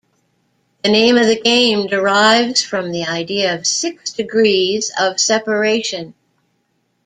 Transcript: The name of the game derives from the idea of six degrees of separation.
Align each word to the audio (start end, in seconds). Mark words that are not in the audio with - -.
The 0.83 0.89
name 0.89 1.15
of 1.19 1.27
the 1.27 1.39
game 1.39 1.85
derives 1.85 2.63
from 2.63 2.91
the 2.91 3.03
idea 3.05 3.53
of 3.55 3.67
six 3.67 4.11
degrees 4.11 4.91
of 4.99 5.19
separation. 5.19 6.15